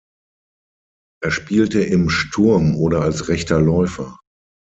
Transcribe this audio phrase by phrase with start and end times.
[1.23, 4.17] Er spielte im Sturm oder als rechter Läufer.